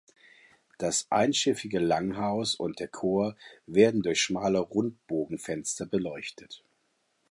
[0.79, 3.35] Das einschiffige Langhaus und der Chor
[3.67, 6.63] werden durch schmale Rundbogenfenster beleuchtet.